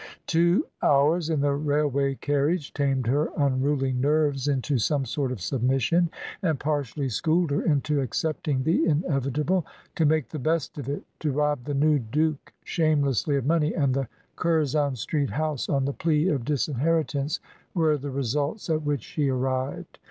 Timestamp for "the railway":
1.41-2.15